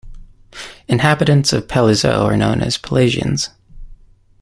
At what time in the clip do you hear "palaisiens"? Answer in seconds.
2.75-3.49